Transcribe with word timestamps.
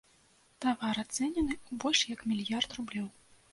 Тавар 0.63 1.01
ацэнены 1.03 1.53
ў 1.59 1.73
больш 1.85 2.01
як 2.15 2.27
мільярд 2.35 2.69
рублёў. 2.81 3.07